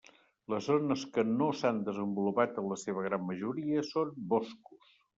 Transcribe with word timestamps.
Les 0.53 0.69
zones 0.71 1.03
que 1.17 1.25
no 1.33 1.51
s'han 1.59 1.83
desenvolupat 1.91 2.59
en 2.65 2.73
la 2.75 2.81
seva 2.87 3.07
gran 3.11 3.31
majoria 3.31 3.89
són 3.95 4.15
boscos. 4.37 5.03